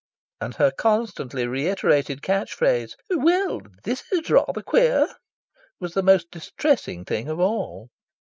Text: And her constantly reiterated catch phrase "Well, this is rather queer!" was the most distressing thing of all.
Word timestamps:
And 0.39 0.55
her 0.55 0.71
constantly 0.71 1.45
reiterated 1.45 2.23
catch 2.23 2.53
phrase 2.53 2.95
"Well, 3.11 3.59
this 3.83 4.03
is 4.11 4.31
rather 4.31 4.63
queer!" 4.63 5.07
was 5.79 5.93
the 5.93 6.01
most 6.01 6.31
distressing 6.31 7.05
thing 7.05 7.27
of 7.29 7.39
all. 7.39 7.91